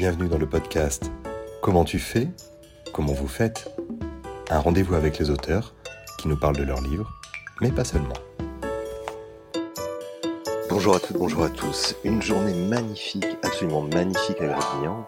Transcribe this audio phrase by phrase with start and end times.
[0.00, 1.12] Bienvenue dans le podcast
[1.60, 2.28] Comment tu fais
[2.94, 3.70] Comment vous faites
[4.48, 5.74] Un rendez-vous avec les auteurs
[6.18, 7.12] qui nous parlent de leurs livres,
[7.60, 8.14] mais pas seulement.
[10.70, 11.96] Bonjour à toutes, bonjour à tous.
[12.02, 15.06] Une journée magnifique, absolument magnifique à Gradignan,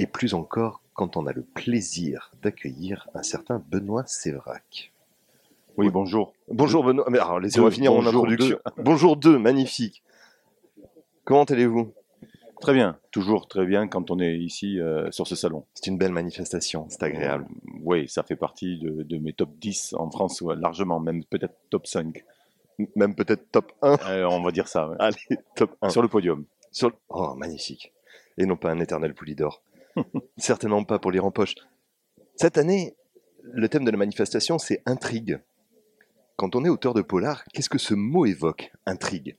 [0.00, 4.92] et plus encore quand on a le plaisir d'accueillir un certain Benoît Sévrac.
[5.76, 6.32] Oui, bonjour.
[6.50, 7.06] Bonjour Benoît.
[7.08, 8.58] Mais alors, laissez-moi finir mon introduction.
[8.78, 10.02] Bonjour deux, magnifique.
[11.24, 11.92] Comment allez-vous?
[12.60, 15.64] Très bien, toujours très bien quand on est ici euh, sur ce salon.
[15.74, 17.46] C'est une belle manifestation, c'est agréable.
[17.82, 22.24] oui, ça fait partie de, mes top 10 en France, largement, même peut-être top 5.
[22.96, 23.96] Même peut-être top 1.
[24.08, 24.90] Euh, on va dire ça.
[24.98, 25.16] Allez,
[25.54, 25.90] top 1.
[25.90, 26.44] Sur le podium.
[26.72, 27.92] Sur Oh, magnifique.
[28.36, 29.62] Et non pas un éternel d'or.
[30.36, 31.54] Certainement pas pour lire en poche.
[32.36, 32.96] Cette année,
[33.42, 35.40] le thème de la manifestation, c'est intrigue.
[36.36, 39.36] Quand on est auteur de polar, qu'est-ce que ce mot évoque, intrigue?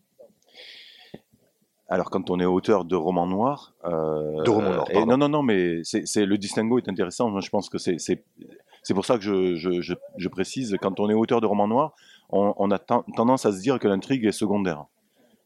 [1.90, 5.44] Alors quand on est auteur de romans noirs, euh, de romans noirs, non non non,
[5.44, 7.30] mais c'est le distinguo est intéressant.
[7.30, 11.10] Moi, je pense que c'est c'est pour ça que je, je, je, précise quand on
[11.10, 11.94] est auteur de romans noirs,
[12.30, 14.86] on, a tendance à se dire que l'intrigue est secondaire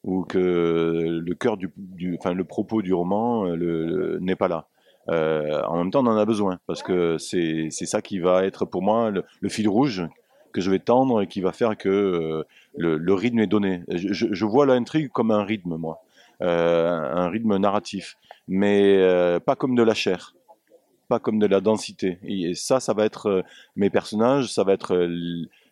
[0.04, 4.68] ou que le cœur du, du enfin le propos du roman euh, n'est pas là.
[5.10, 8.66] Euh, en même temps, on en a besoin parce que c'est ça qui va être
[8.66, 10.04] pour moi le, fil rouge
[10.52, 12.46] que je vais tendre et qui va faire que
[12.78, 13.84] le, le, rythme est donné.
[13.88, 16.04] Je vois l'intrigue comme un rythme, moi.
[16.44, 18.18] Euh, un rythme narratif,
[18.50, 20.36] mais euh, pas comme de la chair,
[21.08, 22.20] pas comme de la densité.
[22.24, 23.42] Et ça, ça va être euh,
[23.78, 25.08] mes personnages, ça va être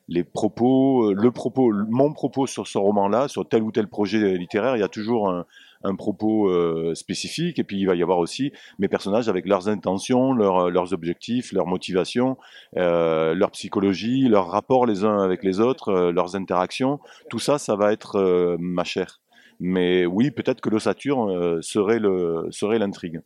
[0.08, 4.77] les propos, le propos, mon propos sur ce roman-là, sur tel ou tel projet littéraire,
[4.77, 6.49] il y a toujours un, propos
[6.95, 11.53] spécifique, et puis il va y avoir aussi mes personnages avec leurs intentions, leurs objectifs,
[11.53, 12.38] leurs motivations,
[12.73, 16.99] leur psychologie, leurs rapports les uns avec les autres, leurs interactions.
[17.30, 19.20] Tout ça, ça va être ma chair.
[19.64, 23.22] Mais oui, peut-être que l'ossature euh, serait le serait l'intrigue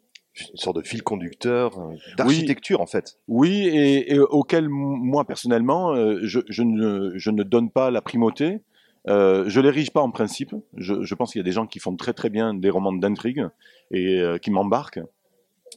[0.52, 3.18] une sorte de fil conducteur euh, d'architecture en fait.
[3.28, 8.62] Oui, et, auquel moi personnellement, euh, je, je, ne, je, ne, donne pas la primauté.
[9.08, 10.54] Euh, je l'érige pas en principe.
[10.76, 12.94] Je, je pense qu'il y a des gens qui font très très bien des romans
[12.94, 13.48] d'intrigue
[13.92, 15.02] et qui m'embarquent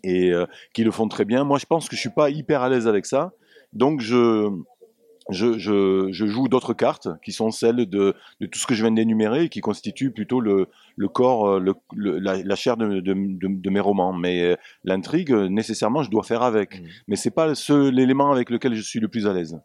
[0.03, 0.33] et
[0.73, 1.45] qui le font très bien.
[1.45, 3.33] Moi, je pense que je suis pas hyper à l'aise avec ça,
[3.73, 4.49] donc je
[5.31, 8.83] je, je, je, joue d'autres cartes qui sont celles de, de, tout ce que je
[8.83, 13.01] viens d'énumérer et qui constituent plutôt le, le corps, euh, le, la, la, chair de,
[13.01, 14.13] de, de, mes romans.
[14.13, 16.81] Mais euh, l'intrigue, nécessairement, je dois faire avec.
[16.81, 16.87] Mmh.
[17.09, 19.61] Mais c'est pas l'élément avec lequel je suis le plus à l'aise.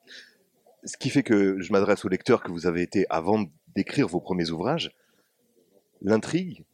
[0.83, 4.19] Ce qui fait que je m'adresse au lecteur que vous avez été avant d'écrire vos
[4.19, 4.91] premiers ouvrages.
[6.01, 6.65] L'intrigue,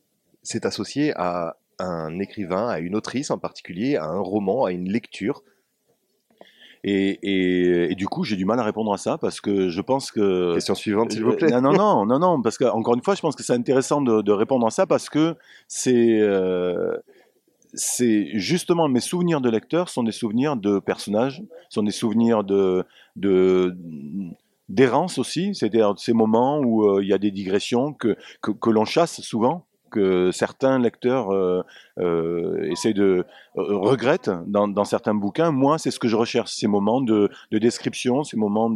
[0.42, 4.90] c'est associé à un écrivain, à une autrice en particulier, à un roman, à une
[4.90, 5.44] lecture
[6.84, 10.12] et, et, du coup, j'ai du mal à répondre à ça parce que je pense
[10.12, 10.54] que.
[10.54, 11.52] Question suivante, s'il vous plaît.
[11.52, 14.02] Non, non, non, non, non, parce que encore une fois, je pense que c'est intéressant
[14.02, 15.36] de, de, répondre à ça parce que
[15.68, 16.20] c'est.
[16.22, 16.96] Euh,
[17.76, 22.84] c'est justement mes souvenirs de lecteur sont des souvenirs de personnages, sont des souvenirs de,
[23.16, 23.78] de
[24.70, 28.70] d'errance aussi, c'est-à-dire ces moments où euh, il y a des digressions que, que, que
[28.70, 31.64] l'on chasse souvent, que certains lecteurs euh,
[32.00, 33.24] euh, de euh,
[33.56, 35.52] regrettent dans, certains bouquins.
[35.52, 38.70] Moi, c'est ce que je recherche, ces moments de, de description, ces moments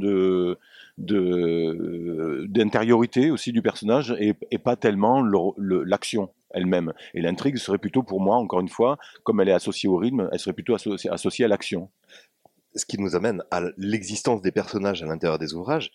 [0.98, 6.94] d'intériorité aussi du personnage et, et pas tellement l'action elle-même.
[7.14, 10.30] Et l'intrigue serait plutôt pour moi, encore une fois, comme elle est associée au rythme,
[10.32, 11.90] elle serait plutôt associée, associée à l'action.
[12.76, 15.92] Ce qui nous amène à l'existence des personnages à l'intérieur des ouvrages.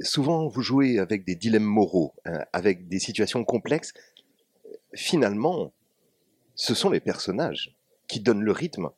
[0.00, 3.92] Souvent, vous jouez avec des dilemmes moraux, hein, avec des situations complexes
[4.94, 5.72] finalement,
[6.54, 7.74] ce sont les personnages
[8.08, 8.90] qui donnent le rythme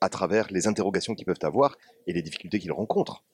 [0.00, 1.76] à travers les interrogations qu'ils peuvent avoir
[2.06, 3.24] et les difficultés qu'ils rencontrent.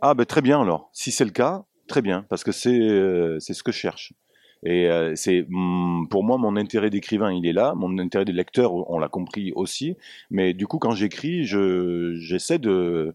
[0.00, 0.88] Ah ben très bien alors.
[0.92, 4.14] Si c'est le cas, très bien, parce que c'est euh, ce que je cherche.
[4.62, 7.74] Et euh, c'est mm, pour moi mon intérêt d'écrivain, il est là.
[7.74, 9.96] Mon intérêt de lecteur, on l'a compris aussi.
[10.30, 13.14] Mais du coup, quand j'écris, je j'essaie de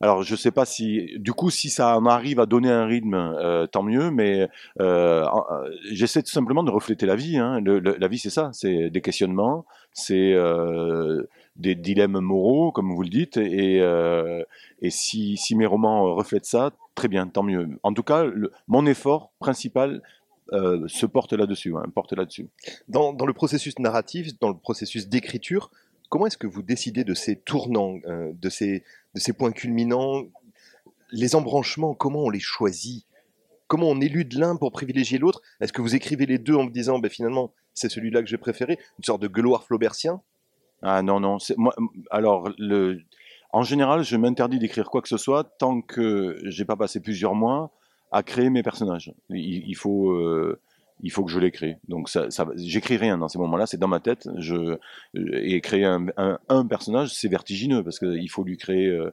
[0.00, 3.14] alors je sais pas si, du coup, si ça en arrive à donner un rythme,
[3.14, 4.10] euh, tant mieux.
[4.10, 4.48] Mais
[4.80, 7.38] euh, euh, j'essaie tout simplement de refléter la vie.
[7.38, 7.60] Hein.
[7.62, 10.34] la vie, c'est ça, c'est des questionnements, c'est
[11.56, 13.36] des dilemmes moraux, comme vous le dites.
[13.36, 13.82] Et,
[14.90, 17.68] si, mes romans reflètent ça, très bien, tant mieux.
[17.82, 18.26] En tout cas,
[18.68, 20.02] mon effort principal
[20.52, 21.82] se porte là-dessus, hein.
[22.88, 25.70] Dans, dans, le processus narratif, dans le processus d'écriture,
[26.08, 28.82] comment est-ce que vous décidez de ces tournants, de ces
[29.14, 30.24] de ces points culminants,
[31.10, 33.06] les embranchements, comment on les choisit?
[33.66, 35.42] Comment on élude l'un pour privilégier l'autre?
[35.60, 38.38] Est-ce que vous écrivez les deux en me disant, ben, finalement, c'est celui-là que j'ai
[38.38, 40.20] préféré Une sorte de gueuloir flaubertien?
[40.82, 41.38] Ah non, non.
[41.56, 41.74] Moi,
[42.10, 42.50] alors,
[43.52, 47.34] en général, je m'interdis d'écrire quoi que ce soit tant que j'ai pas passé plusieurs
[47.34, 47.72] mois
[48.12, 49.12] à créer mes personnages.
[49.30, 50.60] Il, faut, euh,
[51.02, 51.78] il faut que je les crée.
[51.88, 54.28] Donc ça, ça j'écris rien dans ces moments-là, c'est dans ma tête.
[54.38, 54.78] Je
[55.14, 59.12] et créer un, un, un personnage, c'est vertigineux parce qu'il faut lui créer euh,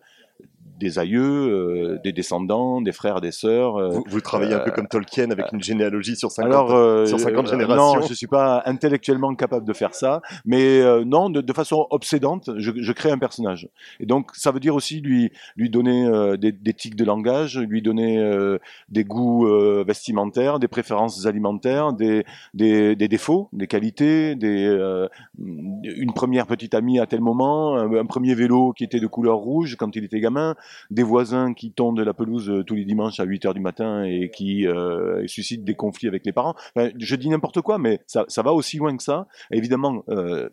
[0.84, 3.78] des aïeux, euh, des descendants, des frères, des sœurs.
[3.78, 7.20] Euh, vous, vous, travaillez un peu comme Tolkien avec une généalogie sur 50, alors, sur
[7.20, 11.54] 50 générations Non, je suis pas intellectuellement capable de faire ça, mais non, de, de,
[11.54, 13.70] façon obsédante, je, je, crée un personnage.
[14.00, 17.82] Et donc, ça veut dire aussi lui, lui donner des, des, tics de langage, lui
[17.82, 18.22] donner
[18.90, 19.48] des goûts
[19.86, 24.66] vestimentaires, des préférences alimentaires, des, des, des, défauts, des qualités, des,
[25.38, 29.38] une première petite amie à tel moment, un, un premier vélo qui était de couleur
[29.38, 30.56] rouge quand il était gamin,
[30.92, 34.04] des voisins qui tondent la pelouse euh, tous les dimanches à 8 heures du matin
[34.04, 36.56] et qui euh, suscitent des conflits avec les parents.
[36.76, 39.28] Je dis n'importe quoi, mais ça, va aussi loin que ça.
[39.52, 40.50] évidemment, euh,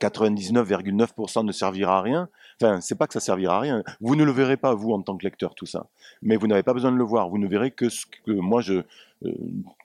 [0.00, 2.28] 99,9% ne servira à rien.
[2.60, 3.82] Enfin, c'est pas que ça servira à rien.
[4.00, 5.86] Vous ne le verrez pas, vous, en tant que lecteur, tout ça.
[6.22, 7.28] Mais vous n'avez pas besoin de le voir.
[7.28, 8.82] Vous ne verrez que ce que moi, je, euh,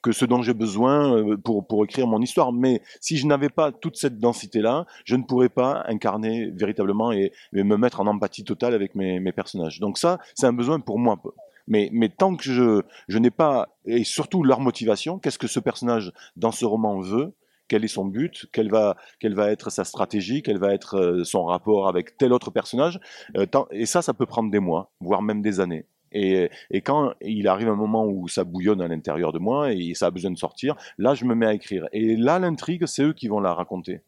[0.01, 2.51] que ce dont j'ai besoin euh, pour, pour écrire mon histoire.
[2.51, 7.31] Mais si je n'avais pas toute cette densité-là, je ne pourrais pas incarner véritablement et,
[7.53, 9.79] me mettre en empathie totale avec mes, personnages.
[9.79, 11.21] Donc ça, c'est un besoin pour moi.
[11.67, 15.59] Mais, mais tant que je, je n'ai pas, et surtout leur motivation, qu'est-ce que ce
[15.59, 17.33] personnage dans ce roman veut,
[17.69, 21.23] quel est son but, quelle va, quelle va être sa stratégie, quel va être euh,
[21.23, 22.99] son rapport avec tel autre personnage.
[23.37, 25.85] Euh, et ça, ça peut prendre des mois, voire même des années.
[26.11, 26.49] Et,
[26.83, 30.11] quand il arrive un moment où ça bouillonne à l'intérieur de moi et ça a
[30.11, 31.87] besoin de sortir, là je me mets à écrire.
[31.93, 34.01] Et là l'intrigue, c'est eux qui vont la raconter.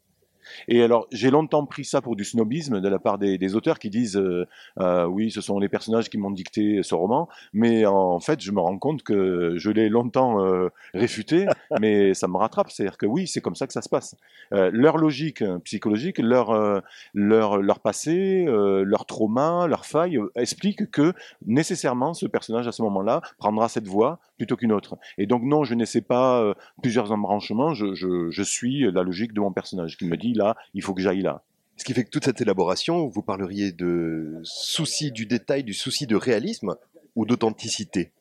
[0.68, 3.78] Et alors, j'ai longtemps pris ça pour du snobisme de la part des, des auteurs
[3.78, 4.46] qui disent euh,
[4.80, 8.50] euh, oui, ce sont les personnages qui m'ont dicté ce roman, mais en fait, je
[8.52, 11.46] me rends compte que je l'ai longtemps euh, réfuté,
[11.80, 12.70] mais ça me rattrape.
[12.70, 14.16] C'est-à-dire que oui, c'est comme ça que ça se passe.
[14.50, 16.82] Leur logique psychologique, leur
[17.14, 21.14] leur leur passé, leur trauma, leur faille expliquent que
[21.46, 24.98] nécessairement ce personnage à ce moment-là prendra cette voie plutôt qu'une autre.
[25.18, 27.74] Et donc non, je n'essaie pas plusieurs embranchements.
[27.74, 30.94] Je, je, je suis la logique de mon personnage qui me dit là, il faut
[30.94, 31.42] que j'aille là.
[31.76, 36.06] Ce qui fait que toute cette élaboration, vous parleriez de souci du détail, du souci
[36.06, 36.76] de réalisme
[37.16, 38.12] ou d'authenticité?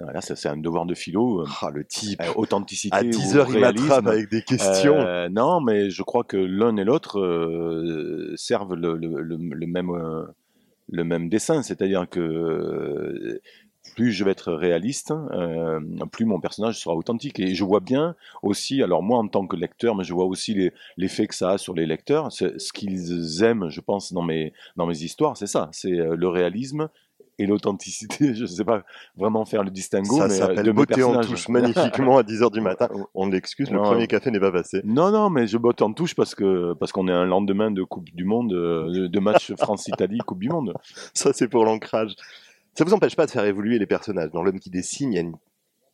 [0.00, 1.44] Là, ça, c'est un devoir de philo.
[1.62, 2.20] Ah, le type.
[2.20, 2.94] Euh, authenticité.
[2.94, 4.94] À 10 heures, il m'attrape avec des questions.
[4.94, 9.66] Euh, non, mais je crois que l'un et l'autre euh, servent le, le, le, le
[9.66, 10.26] même, euh,
[10.88, 11.62] le même dessin.
[11.62, 13.40] C'est-à-dire que
[13.94, 15.80] plus je vais être réaliste, euh,
[16.10, 17.40] plus mon personnage sera authentique.
[17.40, 20.70] Et je vois bien aussi, alors moi en tant que lecteur, mais je vois aussi
[20.96, 22.32] l'effet que ça a sur les lecteurs.
[22.32, 25.68] Ce qu'ils aiment, je pense, dans mes, dans mes histoires, c'est ça.
[25.72, 26.88] C'est euh, le réalisme
[27.38, 28.34] et l'authenticité.
[28.34, 28.82] Je ne sais pas
[29.16, 30.16] vraiment faire le distinguo.
[30.16, 32.88] Ça mais s'appelle de beauté en touche magnifiquement à 10h du matin.
[33.14, 34.80] On l'excuse, le premier café n'est pas passé.
[34.84, 37.82] Non, non, mais je botte en touche parce que parce qu'on est un lendemain de
[37.82, 40.74] Coupe du Monde, euh, de match France-Italie, Coupe du Monde.
[41.14, 42.14] Ça, c'est pour l'ancrage.
[42.76, 44.30] Ça vous empêche pas de faire évoluer les personnages.
[44.32, 45.38] Dans l'homme qui dessine, il y a une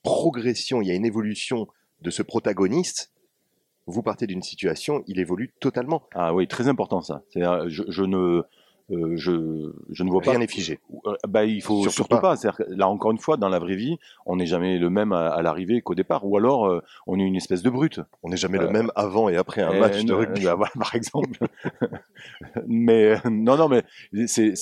[0.02, 1.69] progression, il y a une évolution
[2.00, 3.12] de ce protagoniste.
[3.87, 6.02] Vous partez d'une situation, il évolue totalement.
[6.12, 7.23] Ah oui, très important ça.
[7.37, 8.43] Je, je ne
[8.93, 10.81] euh, je, je ne vois pas Rien n'est figé.
[11.06, 12.35] Euh, bah, il faut Surtout surtout, pas.
[12.69, 15.43] là, encore une fois, dans la vraie vie, on n'est jamais le même à, à
[15.43, 16.25] l'arrivée qu'au départ.
[16.27, 18.00] Ou alors, euh, on est une espèce de brute.
[18.23, 20.44] On n'est jamais Euh, le même avant et après un match de rugby.
[20.44, 21.39] bah, voilà, par exemple.
[22.67, 23.83] mais non, non, mais
[24.27, 24.53] c'est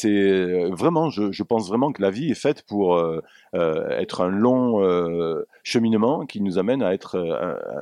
[0.70, 3.00] vraiment, je, je pense vraiment que la vie est faite pour
[3.54, 4.80] être un long
[5.62, 7.18] cheminement qui nous amène à être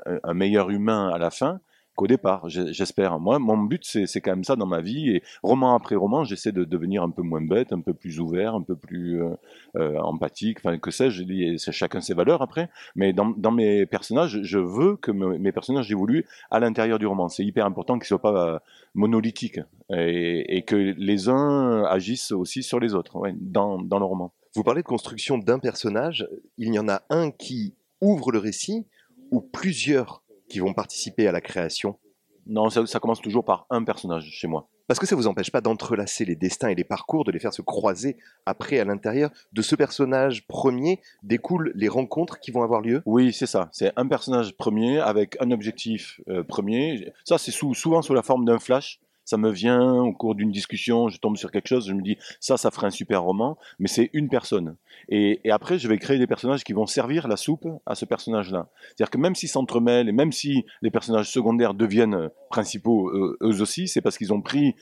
[0.07, 1.61] un, un meilleur humain à la fin
[1.99, 3.19] qu'au départ, j'espère.
[3.19, 5.11] Moi, mon but, c'est quand même ça dans ma vie.
[5.11, 8.55] Et roman après roman, j'essaie de devenir un peu moins bête, un peu plus ouvert,
[8.55, 9.31] un peu plus euh,
[9.75, 10.59] euh, empathique.
[10.61, 11.25] Enfin, que sais-je,
[11.57, 12.71] c'est chacun ses valeurs après.
[12.95, 17.07] Mais dans, dans mes personnages, je veux que me- mes personnages évoluent à l'intérieur du
[17.07, 17.29] roman.
[17.29, 18.59] C'est hyper important qu'ils soient pas euh,
[18.95, 24.33] monolithiques et, que les uns agissent aussi sur les autres dans, dans le roman.
[24.55, 26.29] Vous parlez de construction d'un personnage.
[26.59, 28.87] Il y en a un qui ouvre le récit
[29.33, 31.99] ou plusieurs qui vont participer à la création
[32.47, 34.69] Non, ça, ça commence toujours par un personnage chez moi.
[34.89, 37.53] Parce que ça vous empêche pas d'entrelacer les destins et les parcours, de les faire
[37.53, 39.31] se croiser après à l'intérieur.
[39.53, 43.03] De ce personnage premier découlent les rencontres qui vont avoir lieu?
[43.05, 43.69] Oui, c'est ça.
[43.71, 47.13] C'est un personnage premier avec un objectif euh, premier.
[47.25, 48.99] Ça, c'est souvent sous la forme d'un flash.
[49.29, 52.17] Ça me vient au cours d'une discussion, je tombe sur quelque chose, je me dis
[52.41, 54.79] ça, ça ferait un super roman, mais c'est une personne.
[55.11, 58.71] Et, après, je vais créer des personnages qui vont servir la soupe à ce personnage-là.
[58.87, 63.61] C'est-à-dire que même s'ils s'entremêlent et même si les personnages secondaires deviennent principaux euh, eux
[63.61, 64.75] aussi, c'est parce qu'ils ont pris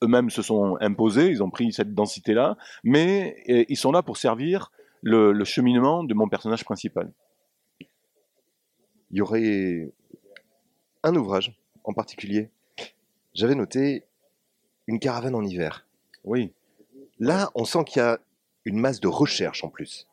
[0.00, 3.34] eux-mêmes se sont imposés, ils ont pris cette densité-là, mais
[3.68, 4.70] ils sont là pour servir
[5.02, 7.10] le cheminement de mon personnage principal.
[9.10, 9.92] Il y aurait
[11.02, 12.48] un ouvrage en particulier.
[13.34, 14.04] J'avais noté
[14.86, 15.86] une caravane en hiver.
[16.24, 16.52] Oui.
[17.18, 18.18] Là, on sent qu'il y a
[18.64, 20.06] une masse de recherche en plus.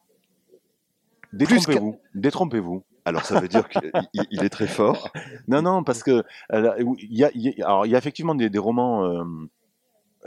[1.34, 2.00] Détrompez-vous.
[2.16, 2.84] Détrompez-vous.
[3.06, 3.82] Alors ça veut dire qu'il
[4.44, 5.12] est très fort.
[5.48, 7.32] Non, non, parce que il y, a,
[7.66, 9.24] alors, il y a effectivement des, des romans euh,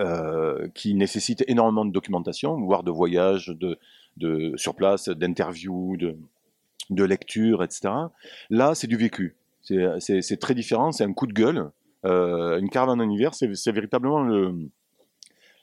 [0.00, 3.78] euh, qui nécessitent énormément de documentation, voire de voyages, de,
[4.16, 6.16] de sur place, d'interviews, de,
[6.90, 7.90] de lecture, etc.
[8.50, 9.36] Là, c'est du vécu.
[9.60, 10.92] C'est très différent.
[10.92, 11.70] C'est un coup de gueule.
[12.04, 14.70] Euh, une caravane en hiver, c'est véritablement le,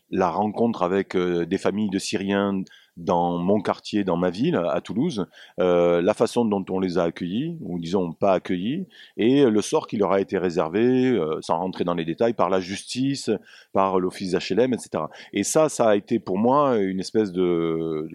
[0.10, 2.64] la rencontre avec euh, des familles de Syriens
[2.98, 5.26] dans mon quartier, dans ma ville, à Toulouse,
[5.62, 9.88] euh, la façon dont on les a accueillis, ou disons pas accueillis, et le sort
[9.88, 13.32] qui leur a été réservé, sans rentrer dans les détails, par la justice,
[13.72, 15.06] par l'office HLM, etc.
[15.32, 18.10] Et ça, ça a été pour moi une espèce de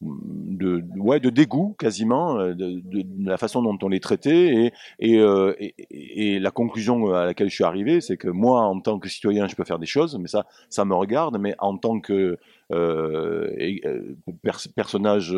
[0.00, 2.82] de, ouais, de dégoût quasiment euh, de,
[3.24, 4.72] la façon dont on les traitait
[5.02, 8.98] euh, et, et, la conclusion à laquelle je suis arrivé, c'est que moi, en tant
[8.98, 12.00] que citoyen, je peux faire des choses, mais ça, ça me regarde, mais en tant
[12.00, 12.38] que
[12.72, 13.76] euh,
[14.74, 15.34] personnage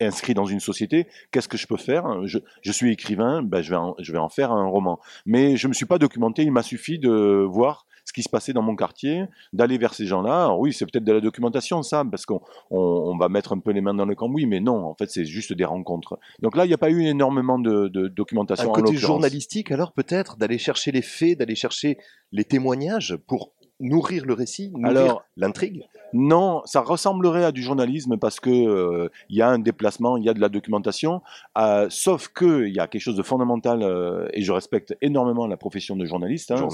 [0.00, 2.26] inscrit dans une société, qu'est-ce que je peux faire?
[2.26, 5.00] Je, je, suis écrivain, ben je, vais en, je vais en faire un roman.
[5.26, 8.52] Mais je me suis pas documenté, il m'a suffi de voir ce qui se passait
[8.52, 10.54] dans mon quartier, d'aller vers ces gens-là.
[10.54, 12.40] Oui, c'est peut-être de la documentation, ça, parce qu'on
[12.70, 15.24] on, va mettre un peu les mains dans le cambouis, mais non, en fait, c'est
[15.24, 16.18] juste des rencontres.
[16.40, 18.70] Donc là, il n'y a pas eu énormément de, de documentation.
[18.70, 21.98] Un côté journalistique, alors peut-être, d'aller chercher les faits, d'aller chercher
[22.32, 23.52] les témoignages pour
[23.82, 25.84] nourrir le récit, nourrir l'intrigue?
[26.12, 30.24] non, ça ressemblerait à du journalisme parce que euh, il y a un déplacement, il
[30.24, 31.22] y a de la documentation,
[31.58, 35.46] euh, sauf que il y a quelque chose de fondamental euh, et je respecte énormément
[35.46, 36.50] la profession de journaliste.
[36.50, 36.64] Hein, je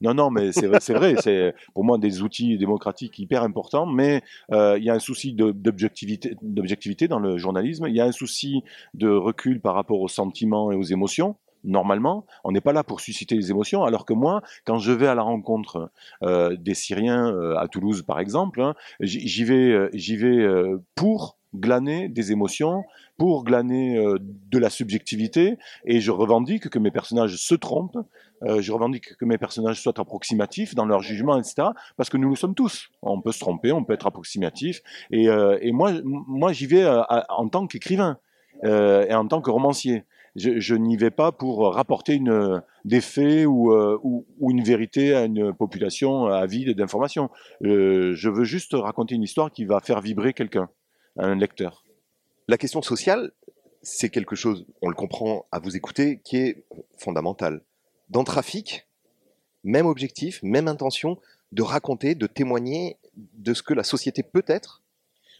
[0.00, 3.86] Non, non, mais c'est vrai, c'est vrai, c'est pour moi des outils démocratiques hyper importants,
[3.86, 4.22] mais
[4.52, 8.62] il y a un souci d'objectivité dans le journalisme, il y a un souci
[8.94, 11.36] de recul par rapport aux sentiments et aux émotions
[11.66, 15.08] normalement, on n'est pas là pour susciter les émotions, alors que moi, quand je vais
[15.08, 15.90] à la rencontre
[16.22, 20.46] euh, des Syriens euh, à Toulouse, par exemple, hein, j'y vais, euh, j'y vais
[20.94, 22.84] pour glaner des émotions,
[23.16, 27.98] pour glaner de la subjectivité, et je revendique que mes personnages se trompent,
[28.42, 32.36] je revendique que mes personnages soient approximatifs dans leur jugement, etc., parce que nous le
[32.36, 32.90] sommes tous.
[33.00, 35.28] On peut se tromper, on peut être approximatif, et,
[35.60, 38.18] et moi, moi j'y vais en tant qu'écrivain
[38.62, 40.04] et en tant que romancier
[40.36, 45.24] je, n'y vais pas pour rapporter une, des faits ou, euh, ou, une vérité à
[45.24, 47.30] une population avide d'informations.
[47.64, 50.68] Euh, je veux juste raconter une histoire qui va faire vibrer quelqu'un,
[51.16, 51.84] un lecteur.
[52.48, 53.32] La question sociale,
[53.82, 56.64] c'est quelque chose, on le comprend à vous écouter, qui est
[56.98, 57.62] fondamental.
[58.10, 58.86] Dans Trafic,
[59.64, 61.18] même objectif, même intention
[61.52, 64.82] de raconter, de témoigner de ce que la société peut être?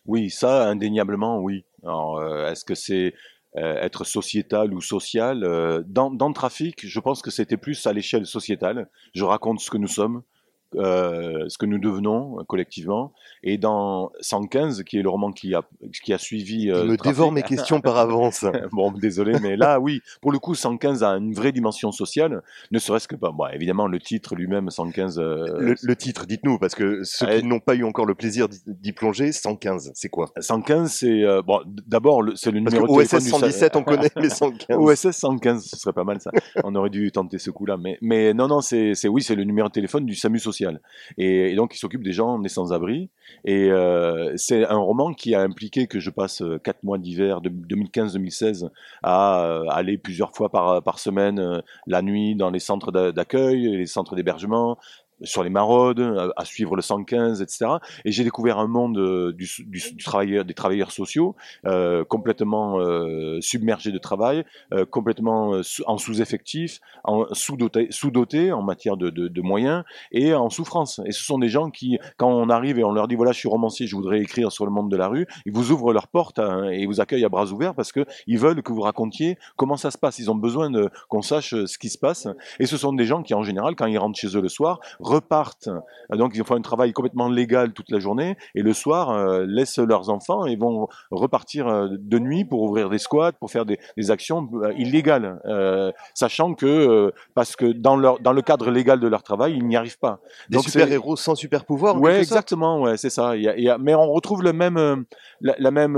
[0.06, 1.64] Oui, ça, indéniablement, oui.
[1.82, 3.12] Alors, euh, est-ce que c'est euh,
[3.56, 5.44] être sociétal ou social.
[5.44, 8.88] Euh, dans, dans le trafic, je pense que c'était plus à l'échelle sociétale.
[9.14, 10.22] Je raconte ce que nous sommes,
[10.76, 13.12] euh, ce que nous devenons collectivement.
[13.42, 15.62] Et dans 115, qui est le roman qui a,
[16.04, 16.71] qui a suivi...
[16.71, 18.45] Euh, me dévore mes questions par avance.
[18.73, 22.78] bon, désolé, mais là, oui, pour le coup, 115 a une vraie dimension sociale, ne
[22.78, 23.30] serait-ce que pas...
[23.30, 25.18] Bon, évidemment, le titre lui-même, 115...
[25.18, 28.92] Euh, le, titre, dites-nous, parce que ceux qui n'ont pas eu encore le plaisir d'y
[28.92, 30.26] plonger, 115, c'est quoi?
[30.38, 31.25] 115, c'est...
[31.47, 34.76] bon, d'abord, c'est le numéro de téléphone OSS 117, on connaît, mais 115...
[34.76, 36.30] OSS 115, ce serait pas mal, ça.
[36.64, 37.76] on aurait dû tenter ce coup-là.
[37.76, 40.65] Mais, mais non, non, c'est oui, c'est le numéro de téléphone du SAMU social
[41.18, 43.11] et, donc, il s'occupe des gens nés sans abri.
[43.44, 47.40] Et euh, c'est un roman qui a impliqué que je passe euh, quatre mois d'hiver
[47.40, 48.68] de 2015-2016
[49.02, 54.14] à euh, aller plusieurs fois par semaine la nuit dans les centres d'accueil, les centres
[54.14, 54.78] d'hébergement,
[55.23, 57.66] sur les maraudes, à, suivre le 115, etc.
[58.04, 59.82] Et j'ai découvert un monde euh, du, du,
[60.44, 67.88] des travailleurs sociaux euh, complètement euh, submergés de travail, euh, complètement en sous-effectif, en sous-doté,
[67.90, 71.00] sous-doté en matière de, moyens et en souffrance.
[71.04, 73.38] Et ce sont des gens qui, quand on arrive et on leur dit voilà, je
[73.38, 76.08] suis romancier, je voudrais écrire sur le monde de la rue, ils vous ouvrent leurs
[76.08, 79.38] portes hein, et vous accueillent à bras ouverts parce que ils veulent que vous racontiez
[79.56, 80.18] comment ça se passe.
[80.18, 80.70] Ils ont besoin
[81.08, 82.26] qu'on sache ce qui se passe.
[82.58, 84.80] Et ce sont des gens qui, en général, quand ils rentrent chez eux le soir,
[85.06, 85.68] repartent.
[86.10, 89.78] Donc ils font un travail complètement légal toute la journée et le soir euh, laissent
[89.78, 93.78] leurs enfants et vont repartir euh, de nuit pour ouvrir des squats, pour faire des,
[93.96, 98.70] des actions euh, illégales, euh, sachant que euh, parce que dans leur dans le cadre
[98.70, 100.20] légal de leur travail, ils n'y arrivent pas.
[100.50, 102.00] Des super héros sans super pouvoir.
[102.00, 102.82] Ouais, exactement.
[102.82, 103.36] Ouais, c'est ça.
[103.36, 105.04] Il y a, il y a, mais on retrouve le même
[105.40, 105.96] la, la même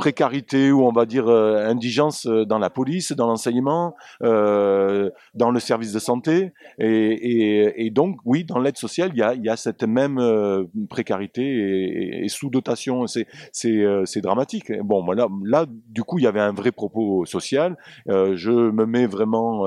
[0.00, 5.50] précarité ou on va dire euh, indigence euh, dans la police, dans l'enseignement, euh, dans
[5.50, 6.52] le service de santé.
[6.78, 11.44] Et, donc, oui, dans l'aide sociale, il y a, cette même euh, précarité
[12.24, 13.06] et, sous-dotation.
[13.06, 14.72] C'est, c'est, dramatique.
[14.82, 17.76] Bon, voilà, là, du coup, il y avait un vrai propos social.
[18.06, 19.66] je me mets vraiment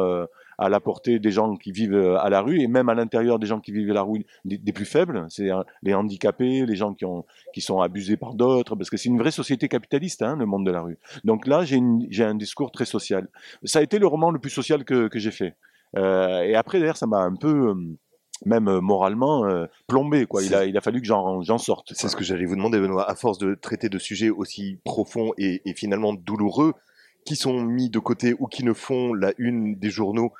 [0.58, 3.48] à la portée des gens qui vivent à la rue et même à l'intérieur des
[3.48, 5.50] gens qui vivent à la rue des, plus faibles, c'est
[5.82, 9.18] les handicapés, les gens qui, ont, qui sont abusés par d'autres, parce que c'est une
[9.18, 10.98] vraie société capitaliste, hein, le monde de la rue.
[11.24, 13.28] Donc là, j'ai un discours très social.
[13.64, 15.56] Ça a été le roman le plus social que, que j'ai fait.
[15.96, 17.76] Euh, et après, d'ailleurs, ça m'a un peu euh,
[18.46, 19.46] même euh, moralement
[19.88, 20.26] plombé.
[20.26, 20.44] Quoi.
[20.44, 21.94] Il, a, il a fallu que j'en sorte.
[21.94, 23.10] C'est ce que j'allais vous demander, Benoît.
[23.10, 26.74] À force de traiter de sujets aussi profonds et, et, finalement douloureux,
[27.26, 30.34] qui sont mis de côté ou qui ne font la une des journaux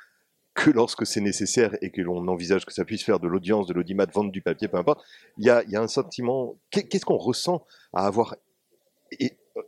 [0.54, 3.74] que lorsque c'est nécessaire et que l'on envisage que ça puisse faire de l'audience, de
[3.74, 5.04] l'audimat, vendre du papier, peu importe,
[5.36, 6.56] il y a, un sentiment.
[6.70, 8.36] Qu'est-ce qu'on ressent à avoir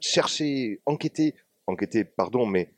[0.01, 1.35] cherché, enquêté,
[1.67, 2.73] enquêté, pardon, mais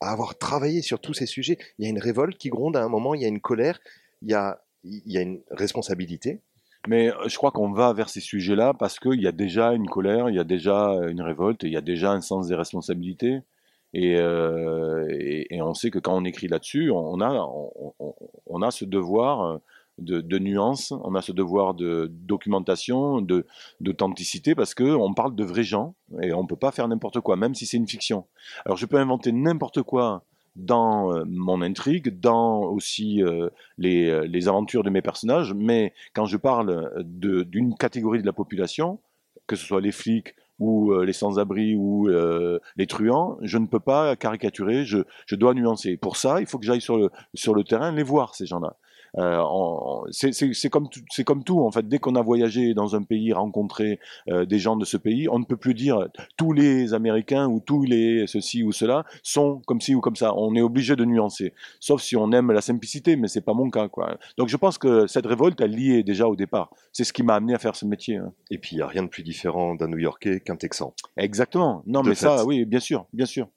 [0.00, 1.58] à avoir travaillé sur tous ces sujets?
[1.78, 3.80] Il y a une révolte qui gronde à un moment, il y a une colère,
[4.22, 6.40] il y a, y a une responsabilité.
[6.86, 9.88] Mais euh, je crois qu'on va vers ces sujets-là parce qu'il y a déjà une
[9.88, 13.40] colère, il y a déjà une révolte, il y a déjà un sens des responsabilités.
[13.92, 17.48] Et, euh, et, on sait que quand on écrit là-dessus, on a,
[18.46, 19.58] on, a ce devoir euh,
[19.98, 23.46] de, de nuance, on a ce devoir de documentation, de
[23.80, 27.36] d'authenticité, parce que on parle de vrais gens et on peut pas faire n'importe quoi,
[27.36, 28.26] même si c'est une fiction.
[28.64, 33.22] Alors je peux inventer n'importe quoi dans euh, mon intrigue, dans aussi
[33.76, 39.00] les, les, aventures de mes personnages, mais quand je parle d'une catégorie de la population,
[39.48, 42.08] que ce soit les flics ou les sans-abri ou
[42.76, 45.96] les truands, je ne peux pas caricaturer, je, je dois nuancer.
[45.96, 48.76] Pour ça, il faut que j'aille sur le, sur le terrain les voir, ces gens-là.
[49.18, 49.42] Euh,
[50.10, 51.88] c'est comme, c'est comme tout, en fait.
[51.88, 53.98] Dès qu'on a voyagé dans un pays, rencontré
[54.28, 57.60] euh, des gens de ce pays, on ne peut plus dire tous les Américains ou
[57.60, 60.34] tous les ceci ou cela sont comme ci ou comme ça.
[60.36, 61.52] On est obligé de nuancer.
[61.80, 64.18] Sauf si on aime la simplicité, mais c'est pas mon cas, quoi.
[64.36, 66.70] Donc je pense que cette révolte, elle liée déjà au départ.
[66.92, 68.16] C'est ce qui m'a amené à faire ce métier.
[68.16, 68.32] Hein.
[68.50, 70.94] Et puis il n'y a rien de plus différent d'un New-Yorkais qu'un Texan.
[71.16, 71.82] Exactement.
[71.86, 73.48] Non, mais ça, oui, bien sûr, bien sûr.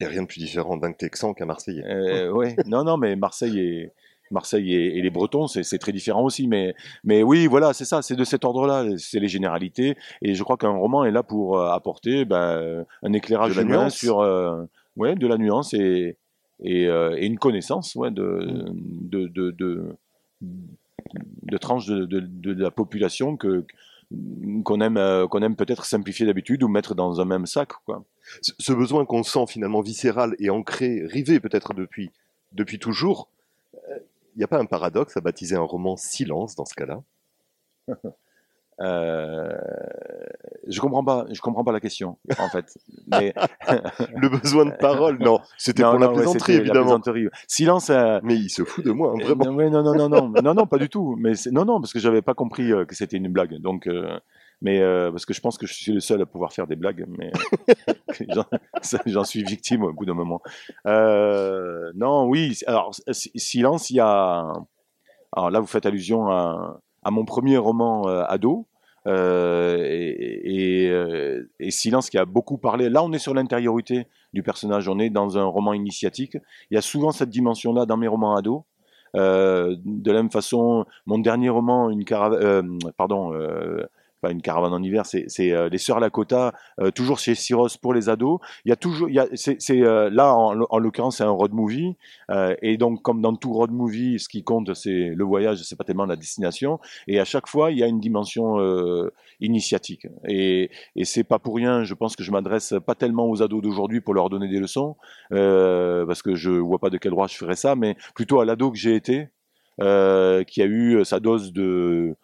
[0.00, 1.84] Il n'y a rien de plus différent d'un Texan qu'un Marseillais.
[1.84, 3.92] Euh, oui, non, non, mais Marseille est,
[4.34, 6.46] Marseille et, les Bretons, c'est très différent aussi.
[6.46, 6.74] Mais,
[7.04, 9.96] mais oui, voilà, c'est ça, c'est de cet ordre-là, c'est les généralités.
[10.20, 14.20] Et je crois qu'un roman est là pour euh, apporter ben, un écrange humain sur
[14.20, 14.64] euh,
[14.96, 16.18] ouais, de la nuance et,
[16.62, 19.96] et, euh, une connaissance ouais, de, de, de, de,
[20.42, 23.64] de tranches de, de, la population que
[24.64, 27.70] qu'on aime, qu'on aime peut-être simplifier d'habitude ou mettre dans un même sac.
[27.86, 28.04] Quoi.
[28.42, 32.10] Ce besoin qu'on sent finalement viscéral et ancré, rivé peut-être depuis,
[32.52, 33.28] depuis toujours,
[34.36, 37.02] n'y a pas un paradoxe à baptiser un roman silence dans ce cas-là
[38.80, 39.52] euh,
[40.66, 42.78] je comprends pas, je comprends pas la question en fait.
[43.08, 43.34] Mais
[44.16, 47.00] le besoin de parole, non, c'était pour la plaisanterie évidemment.
[47.46, 47.90] Silence.
[47.90, 49.44] Euh, mais il se fout de moi, hein, vraiment.
[49.44, 51.16] non, non, non, non, non, non, pas du tout.
[51.18, 53.54] Mais non, non, parce que j'avais pas compris euh, que c'était une blague.
[53.60, 53.88] Donc,
[54.64, 56.74] mais euh, parce que je pense que je suis le seul à pouvoir faire des
[56.74, 57.30] blagues, mais
[59.06, 60.40] j'en suis victime au bout d'un moment.
[60.86, 62.58] Euh, non, oui.
[62.66, 64.52] Alors silence, il y a.
[65.36, 68.66] Alors là, vous faites allusion à, à mon premier roman euh, ado.
[69.06, 72.88] Euh, et, et, et, Silence qui a beaucoup parlé.
[72.88, 74.88] Là, on est sur l'intériorité du personnage.
[74.88, 76.38] On est dans un roman initiatique.
[76.70, 78.62] Il y a souvent cette dimension-là dans mes romans ados.
[79.14, 82.78] Euh, de la même façon, mon dernier roman, une caravane,
[84.30, 88.08] une caravane en hiver, c'est euh, les Sœurs Lakota, euh, toujours chez Syros pour les
[88.08, 88.38] ados.
[88.64, 91.96] Il y a toujours, c'est euh, là en, en l'occurrence c'est un road movie,
[92.62, 95.84] et donc comme dans tout road movie, ce qui compte c'est le voyage, c'est pas
[95.84, 98.58] tellement la destination, et à chaque fois il y a une dimension
[99.40, 100.06] initiatique.
[100.26, 103.62] Et, et c'est pas pour rien, je pense que je m'adresse pas tellement aux ados
[103.62, 104.96] d'aujourd'hui pour leur donner des leçons,
[105.30, 108.70] parce que je vois pas de quel droit je ferais ça, mais plutôt à l'ado
[108.70, 109.28] que j'ai été,
[109.78, 112.16] qui a eu sa dose de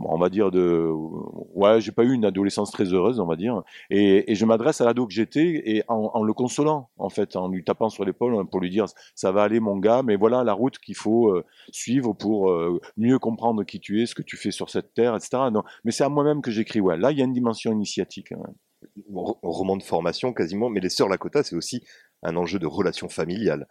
[0.00, 0.90] on va dire de
[1.54, 3.62] ouais j'ai pas eu une adolescence très heureuse on va dire.
[3.90, 7.64] Et, je m'adresse à l'ado que j'étais et en, le consolant en fait en lui
[7.64, 10.78] tapant sur l'épaule pour lui dire ça va aller mon gars mais voilà la route
[10.78, 14.50] qu'il faut euh, suivre pour euh, mieux comprendre qui tu es ce que tu fais
[14.50, 16.96] sur cette terre etc non mais c'est à moi-même que j'écris ouais.
[16.96, 18.42] Là il y a une dimension initiatique hein.
[19.12, 21.82] roman de formation quasiment mais les sœurs Lakota c'est aussi
[22.22, 23.66] un enjeu de relation familiale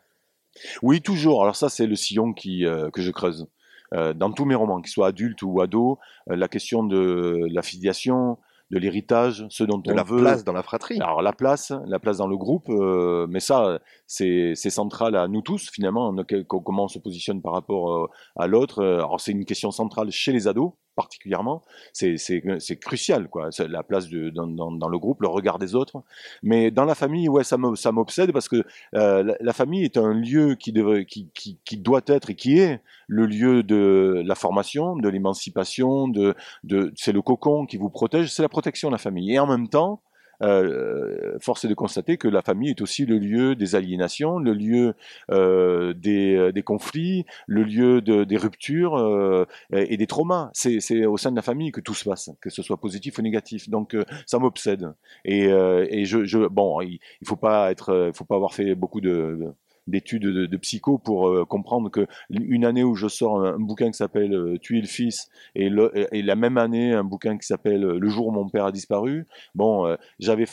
[0.81, 1.43] oui toujours.
[1.43, 3.47] Alors ça c'est le sillon qui euh, que je creuse
[3.91, 5.97] dans tous mes romans, qu'ils soient adultes ou ados,
[6.29, 8.37] euh, la question de la filiation,
[8.71, 10.19] de l'héritage, ce dont de on la veut.
[10.19, 10.99] place dans la fratrie.
[11.01, 15.41] Alors la place, la place dans le groupe, euh, mais ça, c'est central à nous
[15.41, 16.15] tous finalement,
[16.47, 18.83] comment on se positionne par rapport à l'autre.
[18.83, 21.61] Alors c'est une question centrale chez les ados, particulièrement,
[21.93, 23.49] c'est crucial, quoi.
[23.69, 26.03] La place dans, dans, le groupe, le regard des autres.
[26.43, 30.55] Mais dans la famille, ouais, ça m'obsède parce que euh, la, famille est un lieu
[30.55, 30.73] qui,
[31.07, 36.09] qui, qui, qui, doit être et qui est le lieu de la formation, de l'émancipation,
[36.09, 36.35] de,
[36.65, 39.33] de c'est le cocon qui vous protège, c'est la protection de la famille.
[39.33, 40.01] Et en même temps,
[40.41, 44.53] euh, force est de constater que la famille est aussi le lieu des aliénations, le
[44.53, 44.93] lieu
[45.31, 50.49] euh, des, des, conflits, le lieu de, des ruptures euh, et des traumas.
[50.53, 53.21] C'est au sein de la famille que tout se passe, que ce soit positif ou
[53.21, 53.69] négatif.
[53.69, 54.93] Donc ça m'obsède.
[55.25, 59.01] Et, et je, je, bon, il, il faut pas être, faut pas avoir fait beaucoup
[59.01, 59.53] de
[59.89, 63.97] d'études de, psycho pour euh, comprendre que une année où je sors un, bouquin qui
[63.97, 68.27] s'appelle euh, Tuer le fils et, la même année un bouquin qui s'appelle Le jour
[68.27, 69.25] où mon père a disparu.
[69.55, 70.45] Bon, euh, j'avais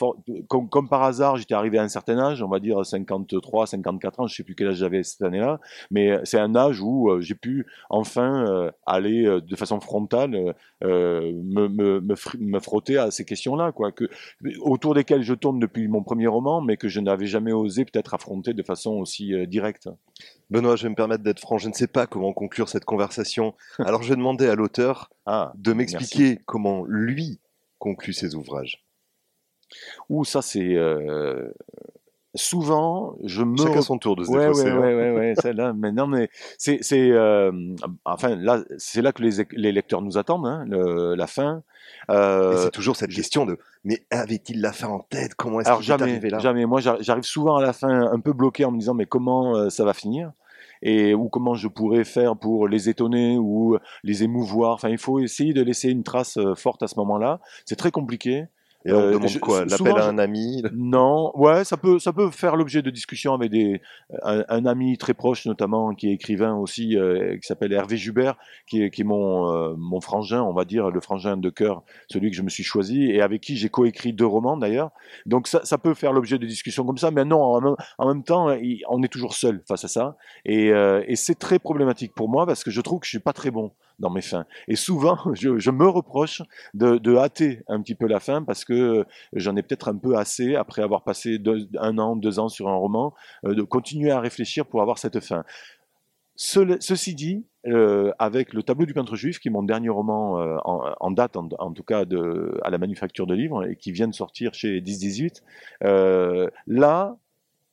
[0.48, 4.20] comme, comme, par hasard, j'étais arrivé à un certain âge, on va dire 53, 54
[4.20, 7.34] ans, je sais plus quel âge j'avais cette année-là, mais c'est un âge où j'ai
[7.34, 12.00] pu enfin aller de façon frontale me, me,
[12.38, 14.08] me, frotter à ces questions-là, quoi, que
[14.60, 18.14] autour desquelles je tourne depuis mon premier roman, mais que je n'avais jamais osé peut-être
[18.14, 19.88] affronter de façon aussi euh, direct.
[20.50, 23.54] Benoît, je vais me permettre d'être franc, je ne sais pas comment conclure cette conversation.
[23.78, 27.40] Alors je vais demander à l'auteur ah, de m'expliquer comment lui
[27.78, 28.84] conclut ses ouvrages.
[30.08, 31.50] Ou ça c'est euh,
[32.36, 36.06] souvent je me chacun son tour de se ouais, ouais, ouais, ouais, celle-là mais non
[36.06, 37.50] mais c'est c'est euh,
[38.04, 41.62] enfin là c'est là que les, les, lecteurs nous attendent hein, la fin
[42.10, 45.34] euh, c'est toujours cette question de mais avait-il la fin en tête?
[45.36, 46.40] Comment est-ce qu'il est arrivé là?
[46.40, 46.66] Jamais.
[46.66, 49.70] Moi, j'arrive souvent à la fin un peu bloqué en me disant mais comment euh,
[49.70, 50.32] ça va finir?
[50.82, 54.74] Et ou comment je pourrais faire pour les étonner ou les émouvoir?
[54.74, 57.40] Enfin, il faut essayer de laisser une trace euh, forte à ce moment-là.
[57.64, 58.46] C'est très compliqué.
[58.86, 62.30] Et on euh, demande quoi L'appel à un ami Non, ouais, ça peut, ça peut
[62.30, 63.80] faire l'objet de discussions avec des,
[64.22, 68.82] un, ami très proche, notamment, qui est écrivain aussi, euh, qui s'appelle Hervé Jubert, qui
[68.82, 72.30] est, qui est mon, euh, mon frangin, on va dire, le frangin de cœur, celui
[72.30, 74.90] que je me suis choisi, et avec qui j'ai coécrit deux romans d'ailleurs.
[75.26, 78.56] Donc ça, ça peut faire l'objet de discussions comme ça, mais non, en même, temps,
[78.88, 82.62] on est toujours seul face à ça, et, et c'est très problématique pour moi parce
[82.62, 84.46] que je trouve que je suis pas très bon dans mes fins.
[84.68, 86.42] Et souvent, je, me reproche
[86.74, 90.54] de, hâter un petit peu la fin parce que j'en ai peut-être un peu assez,
[90.54, 91.38] après avoir passé
[91.78, 95.20] un an, deux ans sur un roman, euh, de continuer à réfléchir pour avoir cette
[95.20, 95.44] fin.
[96.36, 100.56] ceci dit, euh, avec le tableau du peintre juif, qui est mon dernier roman euh,
[100.64, 102.04] en, date, en, tout cas
[102.62, 105.42] à la manufacture de livres, et qui vient de sortir chez 10-18,
[105.82, 107.16] euh, là,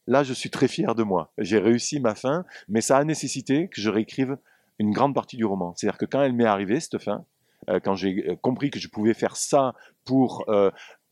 [0.07, 1.31] là, je suis très fier de moi.
[1.37, 4.37] J'ai réussi ma fin, mais ça a nécessité que je réécrive
[4.79, 5.73] une grande partie du roman.
[5.75, 7.25] C'est-à-dire que quand elle m'est arrivée, cette fin,
[7.69, 9.73] euh, quand j'ai euh, compris que je pouvais faire ça
[10.05, 10.69] pour euh,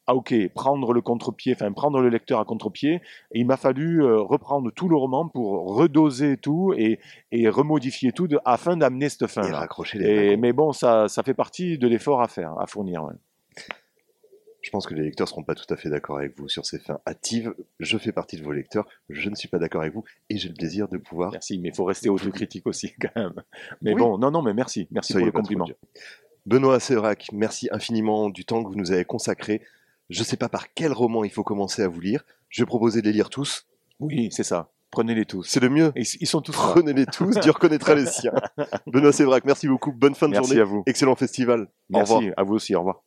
[0.07, 3.01] ah ok, prendre le contre-pied, enfin prendre le lecteur à contre-pied,
[3.33, 6.99] il m'a fallu reprendre tout le roman pour redoser tout et,
[7.31, 9.43] et remodifier tout afin d'amener cette fin.
[9.43, 13.05] Et raccrocher les Mais bon, ça, ça fait partie de l'effort à faire, à fournir.
[14.61, 16.79] Je pense que les lecteurs seront pas tout à fait d'accord avec vous sur ces
[16.79, 17.53] fins hâtives.
[17.79, 20.49] Je fais partie de vos lecteurs, je ne suis pas d'accord avec vous et j'ai
[20.49, 21.31] le plaisir de pouvoir.
[21.31, 23.43] Merci, mais il faut rester autocritique aussi quand même.
[23.81, 25.67] Mais bon, non, non, mais merci, merci pour le compliment.
[26.45, 29.61] Benoît Sévrac, merci infiniment du temps que vous nous avez consacré.
[30.09, 32.23] Je ne sais pas par quel roman il faut commencer à vous lire.
[32.49, 33.67] Je vais proposer de les lire tous.
[33.99, 34.71] Oui, c'est ça.
[34.91, 35.43] Prenez-les tous.
[35.43, 35.93] C'est le mieux.
[35.95, 36.51] Ils, sont tous.
[36.51, 37.39] Prenez-les tous.
[37.39, 38.33] Dieu reconnaîtra les siens.
[38.87, 39.93] Benoît Sévrac, merci beaucoup.
[39.93, 40.61] Bonne fin de merci journée.
[40.61, 40.83] à vous.
[40.85, 41.69] Excellent festival.
[41.89, 42.31] Merci.
[42.35, 42.75] À vous aussi.
[42.75, 43.03] Au revoir.